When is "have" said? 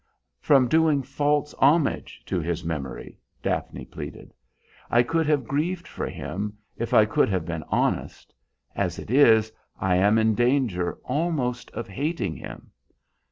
5.27-5.47, 7.29-7.45